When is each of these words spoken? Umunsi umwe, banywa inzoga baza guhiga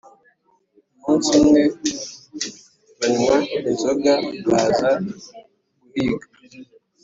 Umunsi 0.95 1.29
umwe, 1.39 1.61
banywa 2.99 3.37
inzoga 3.69 4.13
baza 4.49 4.89
guhiga 5.89 6.27